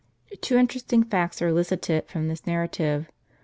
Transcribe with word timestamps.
Two 0.41 0.57
interesting 0.57 1.03
facts 1.03 1.43
are 1.43 1.49
elicited 1.49 2.07
from 2.07 2.27
this 2.27 2.47
narrative. 2.47 3.05